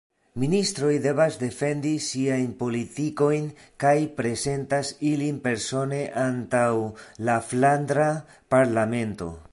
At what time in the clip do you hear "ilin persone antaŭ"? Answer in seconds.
5.11-6.67